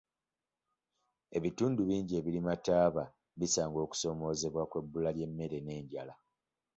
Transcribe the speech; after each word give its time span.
Ebitundu 1.37 1.79
bingi 1.89 2.13
ebirima 2.19 2.53
taaba 2.65 3.03
bisanga 3.39 3.77
okusoomoozebwa 3.85 4.63
kw'ebbula 4.71 5.09
ly'emmere 5.15 5.57
n'enjala. 5.61 6.13